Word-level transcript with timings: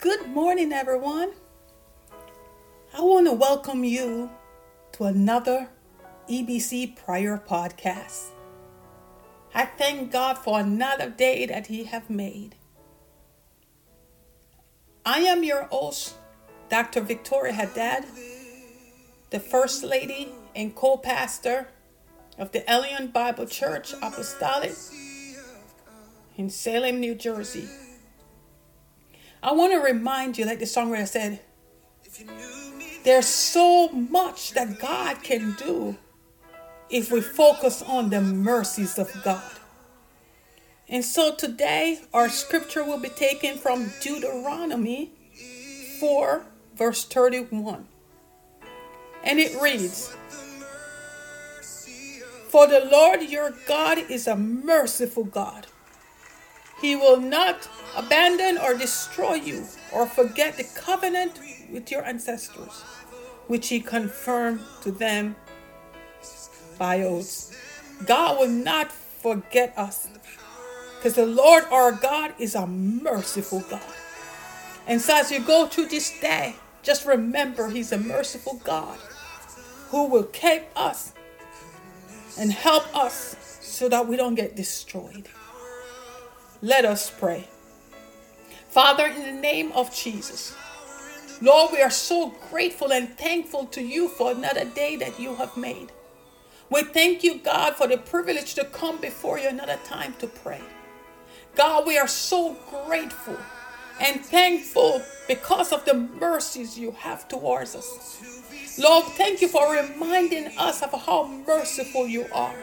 Good 0.00 0.28
morning, 0.28 0.72
everyone. 0.72 1.32
I 2.96 3.00
want 3.00 3.26
to 3.26 3.32
welcome 3.32 3.82
you 3.82 4.30
to 4.92 5.04
another 5.06 5.70
EBC 6.30 6.94
Prayer 7.04 7.42
Podcast. 7.44 8.26
I 9.52 9.64
thank 9.64 10.12
God 10.12 10.38
for 10.38 10.60
another 10.60 11.10
day 11.10 11.46
that 11.46 11.66
He 11.66 11.82
have 11.82 12.08
made. 12.08 12.54
I 15.04 15.18
am 15.22 15.42
your 15.42 15.64
host, 15.64 16.14
Dr. 16.68 17.00
Victoria 17.00 17.54
Haddad, 17.54 18.04
the 19.30 19.40
First 19.40 19.82
Lady 19.82 20.28
and 20.54 20.76
co-pastor 20.76 21.70
of 22.38 22.52
the 22.52 22.60
Elion 22.60 23.12
Bible 23.12 23.46
Church 23.46 23.94
Apostolic 23.94 24.76
in 26.36 26.50
Salem, 26.50 27.00
New 27.00 27.16
Jersey. 27.16 27.87
I 29.42 29.52
want 29.52 29.72
to 29.72 29.78
remind 29.78 30.36
you, 30.36 30.44
like 30.46 30.58
the 30.58 30.64
songwriter 30.64 31.06
said, 31.06 31.40
there's 33.04 33.26
so 33.26 33.88
much 33.88 34.52
that 34.52 34.80
God 34.80 35.22
can 35.22 35.54
do 35.58 35.96
if 36.90 37.12
we 37.12 37.20
focus 37.20 37.82
on 37.82 38.10
the 38.10 38.20
mercies 38.20 38.98
of 38.98 39.10
God. 39.22 39.52
And 40.88 41.04
so 41.04 41.34
today, 41.34 42.00
our 42.12 42.28
scripture 42.28 42.82
will 42.82 42.98
be 42.98 43.10
taken 43.10 43.58
from 43.58 43.92
Deuteronomy 44.00 45.12
4, 46.00 46.42
verse 46.74 47.04
31. 47.04 47.86
And 49.22 49.38
it 49.38 49.60
reads 49.60 50.16
For 52.48 52.66
the 52.66 52.88
Lord 52.90 53.22
your 53.22 53.52
God 53.66 53.98
is 53.98 54.26
a 54.26 54.34
merciful 54.34 55.24
God 55.24 55.66
he 56.80 56.96
will 56.96 57.20
not 57.20 57.68
abandon 57.96 58.58
or 58.58 58.74
destroy 58.76 59.34
you 59.34 59.64
or 59.92 60.06
forget 60.06 60.56
the 60.56 60.64
covenant 60.64 61.38
with 61.72 61.90
your 61.90 62.04
ancestors, 62.04 62.82
which 63.46 63.68
he 63.68 63.80
confirmed 63.80 64.60
to 64.82 64.90
them 64.90 65.36
by 66.78 67.02
oaths. 67.02 67.54
God 68.06 68.38
will 68.38 68.48
not 68.48 68.92
forget 68.92 69.76
us 69.76 70.08
because 70.96 71.14
the 71.14 71.26
Lord 71.26 71.64
our 71.70 71.92
God 71.92 72.34
is 72.38 72.54
a 72.54 72.66
merciful 72.66 73.60
God. 73.68 73.82
And 74.86 75.00
so 75.00 75.16
as 75.16 75.30
you 75.30 75.40
go 75.40 75.66
through 75.66 75.86
this 75.86 76.18
day, 76.20 76.56
just 76.82 77.04
remember 77.04 77.68
He's 77.68 77.92
a 77.92 77.98
merciful 77.98 78.60
God 78.64 78.98
who 79.90 80.08
will 80.08 80.24
keep 80.24 80.62
us 80.74 81.12
and 82.38 82.52
help 82.52 82.94
us 82.96 83.36
so 83.60 83.88
that 83.88 84.06
we 84.06 84.16
don't 84.16 84.34
get 84.34 84.56
destroyed. 84.56 85.28
Let 86.60 86.84
us 86.84 87.10
pray. 87.10 87.46
Father, 88.68 89.06
in 89.06 89.22
the 89.22 89.40
name 89.40 89.70
of 89.72 89.94
Jesus, 89.94 90.56
Lord, 91.40 91.70
we 91.72 91.80
are 91.80 91.90
so 91.90 92.34
grateful 92.50 92.92
and 92.92 93.16
thankful 93.16 93.66
to 93.66 93.80
you 93.80 94.08
for 94.08 94.32
another 94.32 94.64
day 94.64 94.96
that 94.96 95.20
you 95.20 95.36
have 95.36 95.56
made. 95.56 95.92
We 96.68 96.82
thank 96.82 97.22
you, 97.22 97.38
God, 97.38 97.76
for 97.76 97.86
the 97.86 97.96
privilege 97.96 98.54
to 98.56 98.64
come 98.64 99.00
before 99.00 99.38
you 99.38 99.48
another 99.48 99.78
time 99.84 100.14
to 100.18 100.26
pray. 100.26 100.60
God, 101.54 101.86
we 101.86 101.96
are 101.96 102.08
so 102.08 102.56
grateful 102.86 103.36
and 104.00 104.24
thankful 104.24 105.00
because 105.28 105.72
of 105.72 105.84
the 105.84 105.94
mercies 105.94 106.76
you 106.76 106.90
have 106.90 107.28
towards 107.28 107.76
us. 107.76 108.78
Lord, 108.78 109.04
thank 109.04 109.40
you 109.40 109.48
for 109.48 109.72
reminding 109.72 110.58
us 110.58 110.82
of 110.82 110.92
how 111.06 111.26
merciful 111.46 112.06
you 112.08 112.26
are. 112.32 112.54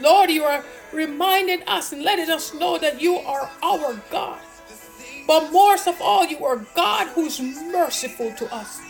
Lord, 0.00 0.30
you 0.30 0.42
are 0.44 0.64
reminding 0.92 1.62
us 1.68 1.92
and 1.92 2.02
letting 2.02 2.30
us 2.30 2.52
know 2.54 2.78
that 2.78 3.00
you 3.00 3.16
are 3.16 3.50
our 3.62 4.00
God. 4.10 4.40
But 5.26 5.52
most 5.52 5.86
of 5.86 6.00
all, 6.00 6.26
you 6.26 6.44
are 6.44 6.66
God 6.74 7.08
who's 7.08 7.40
merciful 7.40 8.32
to 8.34 8.54
us. 8.54 8.80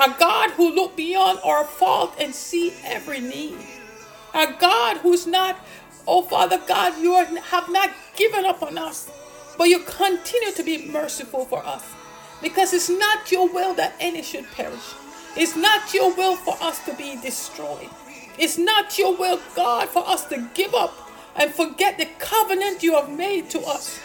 A 0.00 0.14
God 0.18 0.50
who 0.52 0.74
look 0.74 0.96
beyond 0.96 1.40
our 1.44 1.64
fault 1.64 2.14
and 2.20 2.34
see 2.34 2.72
every 2.84 3.20
need. 3.20 3.58
A 4.32 4.54
God 4.58 4.98
who's 4.98 5.26
not, 5.26 5.58
oh 6.06 6.22
Father 6.22 6.60
God, 6.66 6.98
you 7.00 7.14
have 7.14 7.68
not 7.68 7.90
given 8.16 8.46
up 8.46 8.62
on 8.62 8.78
us, 8.78 9.10
but 9.58 9.64
you 9.64 9.80
continue 9.80 10.52
to 10.52 10.62
be 10.62 10.86
merciful 10.86 11.44
for 11.44 11.66
us. 11.66 11.84
Because 12.40 12.72
it's 12.72 12.88
not 12.88 13.32
your 13.32 13.52
will 13.52 13.74
that 13.74 13.94
any 13.98 14.22
should 14.22 14.46
perish. 14.52 14.94
It's 15.36 15.56
not 15.56 15.92
your 15.92 16.14
will 16.14 16.36
for 16.36 16.56
us 16.60 16.84
to 16.84 16.94
be 16.94 17.16
destroyed. 17.20 17.90
It's 18.38 18.58
not 18.58 18.98
your 18.98 19.16
will, 19.16 19.40
God, 19.54 19.88
for 19.88 20.08
us 20.08 20.24
to 20.26 20.48
give 20.54 20.74
up 20.74 20.94
and 21.36 21.52
forget 21.52 21.98
the 21.98 22.08
covenant 22.18 22.82
you 22.82 22.94
have 22.94 23.10
made 23.10 23.50
to 23.50 23.60
us. 23.62 24.00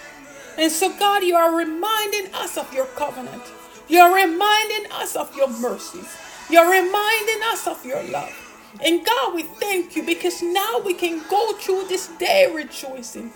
And 0.58 0.72
so, 0.72 0.96
God, 0.98 1.24
you 1.24 1.36
are 1.36 1.56
reminding 1.56 2.34
us 2.34 2.58
of 2.58 2.72
your 2.74 2.86
covenant. 2.86 3.44
You're 3.88 4.14
reminding 4.14 4.92
us 4.92 5.16
of 5.16 5.36
your 5.36 5.50
mercies. 5.50 6.16
You're 6.50 6.70
reminding 6.70 7.42
us 7.46 7.68
of 7.68 7.86
your 7.86 8.04
love. 8.04 8.40
And 8.84 9.06
God, 9.06 9.36
we 9.36 9.44
thank 9.44 9.96
you 9.96 10.04
because 10.04 10.42
now 10.42 10.80
we 10.84 10.94
can 10.94 11.24
go 11.30 11.54
through 11.54 11.88
this 11.88 12.08
day 12.20 12.52
rejoicing. 12.54 13.32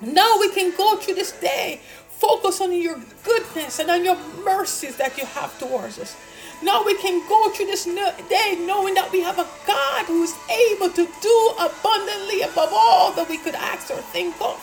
Now 0.00 0.38
we 0.38 0.50
can 0.52 0.76
go 0.76 0.96
through 0.96 1.14
this 1.14 1.32
day 1.32 1.80
focus 2.18 2.60
on 2.60 2.72
your 2.72 2.98
goodness 3.22 3.78
and 3.78 3.90
on 3.90 4.04
your 4.04 4.16
mercies 4.44 4.96
that 4.96 5.16
you 5.16 5.24
have 5.24 5.56
towards 5.58 5.98
us. 5.98 6.16
Now 6.62 6.84
we 6.84 6.96
can 6.96 7.26
go 7.28 7.50
through 7.50 7.66
this 7.66 7.84
day 7.84 8.56
knowing 8.66 8.94
that 8.94 9.10
we 9.12 9.20
have 9.22 9.38
a 9.38 9.46
God 9.66 10.06
who 10.06 10.24
is 10.24 10.34
able 10.72 10.90
to 10.90 11.06
do 11.22 11.52
abundantly 11.60 12.42
above 12.42 12.70
all 12.72 13.12
that 13.12 13.28
we 13.28 13.38
could 13.38 13.54
ask 13.54 13.90
or 13.90 14.02
think 14.10 14.34
of. 14.40 14.60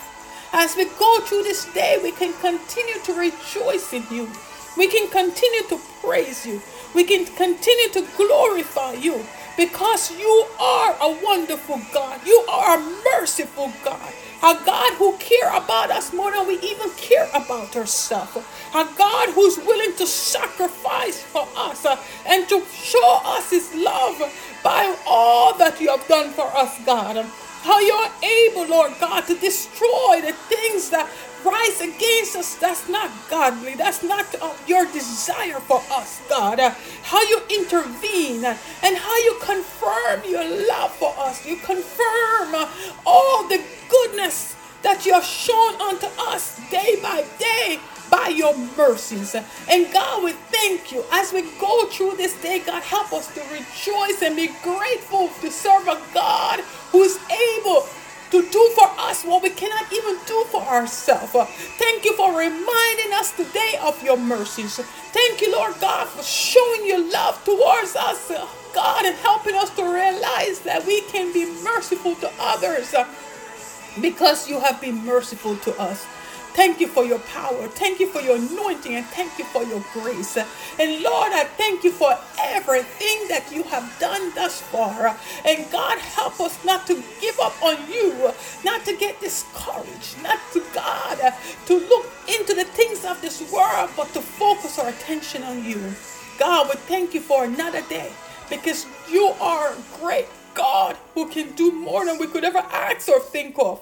As 0.51 0.75
we 0.75 0.85
go 0.99 1.19
through 1.21 1.43
this 1.43 1.65
day, 1.73 1.99
we 2.03 2.11
can 2.11 2.33
continue 2.41 2.99
to 3.03 3.13
rejoice 3.13 3.93
in 3.93 4.03
you. 4.11 4.29
We 4.77 4.87
can 4.87 5.09
continue 5.09 5.63
to 5.69 5.79
praise 6.01 6.45
you. 6.45 6.61
We 6.93 7.05
can 7.05 7.25
continue 7.25 7.89
to 7.93 8.05
glorify 8.17 8.93
you 8.93 9.23
because 9.57 10.11
you 10.17 10.45
are 10.59 10.95
a 11.01 11.23
wonderful 11.23 11.81
God. 11.93 12.19
You 12.25 12.45
are 12.49 12.77
a 12.77 12.93
merciful 13.13 13.71
God. 13.83 14.13
A 14.43 14.53
God 14.65 14.93
who 14.95 15.17
care 15.17 15.49
about 15.49 15.89
us 15.91 16.13
more 16.13 16.31
than 16.31 16.47
we 16.47 16.59
even 16.59 16.89
care 16.91 17.27
about 17.33 17.75
ourselves. 17.75 18.37
A 18.75 18.87
God 18.97 19.29
who's 19.29 19.57
willing 19.57 19.95
to 19.97 20.05
sacrifice 20.05 21.21
for 21.23 21.47
us 21.55 21.85
uh, 21.85 21.97
and 22.27 22.47
to 22.49 22.63
show 22.71 23.21
us 23.25 23.49
his 23.49 23.73
love 23.73 24.21
by 24.63 24.95
all 25.07 25.57
that 25.57 25.79
you 25.81 25.89
have 25.89 26.07
done 26.07 26.31
for 26.31 26.45
us, 26.55 26.77
God. 26.85 27.25
How 27.63 27.79
you 27.79 27.93
are 27.93 28.11
able, 28.23 28.67
Lord 28.67 28.93
God, 28.99 29.21
to 29.27 29.35
destroy 29.35 30.21
the 30.21 30.33
things 30.33 30.91
that 30.91 31.09
rise 31.45 31.81
against 31.81 32.35
us. 32.35 32.55
That's 32.55 32.89
not 32.89 33.11
godly. 33.29 33.75
That's 33.75 34.03
not 34.03 34.25
uh, 34.41 34.53
your 34.67 34.85
desire 34.91 35.59
for 35.59 35.81
us, 35.91 36.21
God. 36.27 36.59
Uh, 36.59 36.71
how 37.03 37.21
you 37.23 37.41
intervene 37.49 38.43
uh, 38.43 38.57
and 38.83 38.97
how 38.97 39.17
you 39.19 39.37
confirm 39.41 40.21
your 40.27 40.43
love 40.67 40.93
for 40.95 41.13
us. 41.17 41.45
You 41.45 41.57
confirm 41.57 42.55
uh, 42.55 42.69
all 43.05 43.47
the 43.47 43.61
goodness 43.89 44.55
that 44.81 45.05
you 45.05 45.13
have 45.13 45.23
shown 45.23 45.75
unto 45.81 46.07
us 46.29 46.59
day 46.69 46.99
by 47.01 47.25
day 47.39 47.79
by 48.09 48.27
your 48.29 48.55
mercies. 48.77 49.35
And 49.35 49.91
God, 49.91 50.23
we 50.23 50.33
thank 50.33 50.91
you 50.91 51.03
as 51.11 51.33
we 51.33 51.43
go 51.59 51.85
through 51.87 52.17
this 52.17 52.39
day. 52.41 52.59
God, 52.59 52.83
help 52.83 53.11
us 53.13 53.33
to 53.33 53.41
rejoice 53.51 54.21
and 54.21 54.35
be 54.35 54.49
grateful 54.63 55.29
to 55.41 55.51
serve 55.51 55.87
a 55.87 56.01
God 56.13 56.59
who 56.91 57.01
is 57.03 57.19
able 57.57 57.87
to 58.31 58.41
do 58.49 58.71
for 58.75 58.89
us 58.99 59.14
what 59.27 59.43
we 59.43 59.49
cannot 59.49 59.91
even 59.91 60.17
do 60.25 60.45
for 60.51 60.61
ourselves. 60.61 61.35
Uh, 61.35 61.45
thank 61.77 62.05
you 62.05 62.15
for 62.15 62.29
reminding 62.37 63.13
us 63.13 63.31
today 63.31 63.77
of 63.81 64.01
your 64.03 64.17
mercies. 64.17 64.77
Thank 65.13 65.41
you, 65.41 65.51
Lord 65.51 65.75
God, 65.79 66.07
for 66.07 66.23
showing 66.23 66.85
your 66.87 67.09
love 67.11 67.43
towards 67.45 67.95
us, 67.95 68.31
uh, 68.31 68.47
God, 68.73 69.05
and 69.05 69.15
helping 69.17 69.55
us 69.55 69.69
to 69.71 69.83
realize 69.83 70.59
that 70.61 70.85
we 70.85 71.01
can 71.03 71.33
be 71.33 71.45
merciful 71.63 72.15
to 72.15 72.31
others 72.39 72.93
uh, 72.93 73.07
because 74.01 74.49
you 74.49 74.59
have 74.59 74.81
been 74.81 75.05
merciful 75.05 75.57
to 75.57 75.79
us. 75.79 76.05
Thank 76.55 76.81
you 76.81 76.87
for 76.87 77.05
your 77.05 77.19
power. 77.19 77.67
Thank 77.69 77.99
you 77.99 78.07
for 78.07 78.21
your 78.21 78.37
anointing 78.37 78.95
and 78.95 79.05
thank 79.07 79.39
you 79.39 79.45
for 79.45 79.63
your 79.63 79.83
grace. 79.93 80.37
And 80.37 81.03
Lord, 81.03 81.33
I 81.33 81.45
thank 81.45 81.83
you 81.83 81.91
for 81.91 82.17
everything 82.39 83.27
that 83.29 83.51
you 83.51 83.63
have 83.63 83.91
done 83.99 84.33
thus 84.35 84.61
far. 84.61 85.17
And 85.45 85.71
God, 85.71 85.99
help 85.99 86.39
us 86.41 86.63
not 86.65 86.87
to 86.87 87.03
give 87.21 87.39
up 87.39 87.61
on 87.63 87.77
you, 87.91 88.31
not 88.65 88.85
to 88.85 88.97
get 88.97 89.19
discouraged, 89.21 90.21
not 90.23 90.39
to 90.53 90.63
God, 90.73 91.33
to 91.67 91.75
look 91.75 92.07
into 92.27 92.53
the 92.55 92.65
things 92.65 93.05
of 93.05 93.21
this 93.21 93.41
world, 93.51 93.91
but 93.97 94.07
to 94.13 94.21
focus 94.21 94.79
our 94.79 94.89
attention 94.89 95.43
on 95.43 95.63
you. 95.65 95.81
God, 96.39 96.69
we 96.69 96.75
thank 96.75 97.13
you 97.13 97.21
for 97.21 97.45
another 97.45 97.81
day 97.83 98.11
because 98.49 98.85
you 99.11 99.27
are 99.41 99.75
great 100.01 100.27
God 100.55 100.97
who 101.15 101.29
can 101.29 101.53
do 101.55 101.71
more 101.71 102.05
than 102.05 102.19
we 102.19 102.27
could 102.27 102.45
ever 102.45 102.59
ask 102.59 103.09
or 103.09 103.19
think 103.19 103.55
of. 103.59 103.81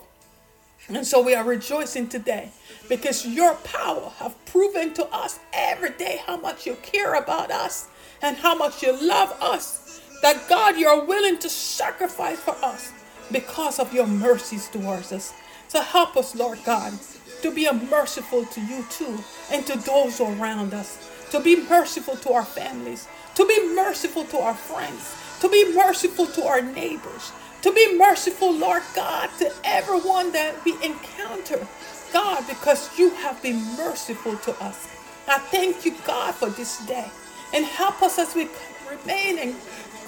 And 0.89 1.05
so 1.07 1.21
we 1.21 1.35
are 1.35 1.43
rejoicing 1.45 2.09
today 2.09 2.49
because 2.89 3.25
your 3.25 3.55
power 3.55 4.11
have 4.17 4.35
proven 4.45 4.93
to 4.95 5.05
us 5.07 5.39
every 5.53 5.91
day 5.91 6.21
how 6.25 6.37
much 6.37 6.65
you 6.67 6.75
care 6.81 7.15
about 7.15 7.51
us 7.51 7.87
and 8.21 8.37
how 8.37 8.55
much 8.55 8.83
you 8.83 8.93
love 9.07 9.31
us. 9.41 10.01
That 10.21 10.47
God, 10.49 10.77
you're 10.77 11.05
willing 11.05 11.37
to 11.39 11.49
sacrifice 11.49 12.39
for 12.39 12.55
us 12.63 12.91
because 13.31 13.79
of 13.79 13.93
your 13.93 14.07
mercies 14.07 14.67
towards 14.69 15.11
us. 15.11 15.33
So 15.69 15.81
help 15.81 16.17
us, 16.17 16.35
Lord 16.35 16.59
God. 16.65 16.93
to 17.41 17.51
be 17.51 17.69
merciful 17.71 18.45
to 18.45 18.61
you 18.61 18.85
too 18.89 19.19
and 19.51 19.65
to 19.67 19.77
those 19.79 20.21
around 20.21 20.73
us, 20.73 21.27
to 21.31 21.39
be 21.41 21.57
merciful 21.67 22.15
to 22.17 22.31
our 22.33 22.45
families, 22.45 23.07
to 23.35 23.45
be 23.45 23.75
merciful 23.75 24.23
to 24.25 24.37
our 24.39 24.53
friends, 24.53 25.15
to 25.41 25.49
be 25.49 25.73
merciful 25.75 26.25
to 26.27 26.43
our 26.45 26.61
neighbors, 26.61 27.31
to 27.63 27.71
be 27.71 27.97
merciful, 27.97 28.53
Lord 28.53 28.83
God, 28.95 29.29
to 29.39 29.51
everyone 29.63 30.31
that 30.33 30.63
we 30.63 30.73
encounter, 30.83 31.65
God, 32.11 32.47
because 32.47 32.97
you 32.99 33.09
have 33.11 33.41
been 33.41 33.57
merciful 33.75 34.37
to 34.37 34.51
us. 34.63 34.87
I 35.27 35.39
thank 35.39 35.85
you, 35.85 35.95
God, 36.05 36.35
for 36.35 36.49
this 36.49 36.85
day. 36.85 37.09
And 37.53 37.65
help 37.65 38.01
us 38.01 38.19
as 38.19 38.35
we 38.35 38.49
remain 38.89 39.39
and, 39.39 39.55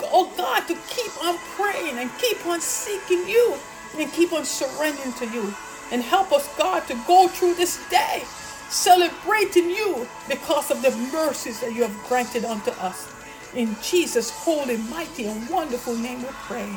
oh 0.04 0.32
God, 0.38 0.68
to 0.68 0.76
keep 0.90 1.24
on 1.24 1.38
praying 1.56 1.98
and 1.98 2.12
keep 2.20 2.46
on 2.46 2.60
seeking 2.62 3.28
you 3.28 3.56
and 3.98 4.12
keep 4.12 4.34
on 4.34 4.46
surrendering 4.46 5.14
to 5.14 5.26
you. 5.28 5.54
And 5.92 6.02
help 6.02 6.34
us, 6.34 6.54
God, 6.58 6.86
to 6.88 7.00
go 7.08 7.28
through 7.28 7.54
this 7.56 7.78
day 7.90 8.24
celebrating 8.70 9.70
you 9.70 10.08
because 10.28 10.72
of 10.72 10.82
the 10.82 10.92
mercies 11.14 11.62
that 11.62 11.74
you 11.74 11.84
have 11.84 12.10
granted 12.10 12.44
unto 12.44 12.72
us. 12.72 13.12
In 13.56 13.76
Jesus' 13.82 14.30
holy, 14.32 14.78
mighty, 14.78 15.26
and 15.26 15.50
wonderful 15.50 15.96
name 15.96 16.22
we 16.24 16.30
pray. 16.48 16.68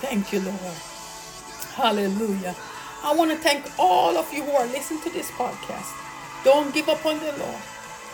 Thank 0.00 0.32
you, 0.32 0.40
Lord. 0.40 0.76
Hallelujah. 1.74 2.54
I 3.02 3.14
want 3.14 3.30
to 3.30 3.36
thank 3.36 3.64
all 3.78 4.16
of 4.16 4.32
you 4.32 4.42
who 4.42 4.52
are 4.52 4.66
listening 4.66 5.00
to 5.02 5.10
this 5.10 5.30
podcast. 5.32 5.92
Don't 6.44 6.74
give 6.74 6.88
up 6.88 7.04
on 7.06 7.18
the 7.20 7.32
Lord. 7.38 7.62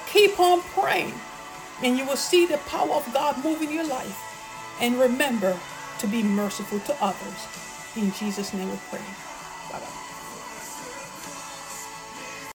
Keep 0.07 0.39
on 0.41 0.63
praying, 0.75 1.15
and 1.83 1.97
you 1.97 2.05
will 2.07 2.17
see 2.17 2.47
the 2.47 2.59
power 2.59 2.93
of 2.93 3.13
God 3.13 3.43
move 3.45 3.63
in 3.63 3.73
your 3.73 3.87
life. 3.87 4.19
And 4.81 4.99
remember 4.99 5.59
to 5.99 6.07
be 6.07 6.23
merciful 6.23 6.81
to 6.81 6.97
others. 7.03 7.47
In 7.97 8.13
Jesus' 8.13 8.53
name 8.55 8.71
we 8.71 8.79
pray. 8.91 9.32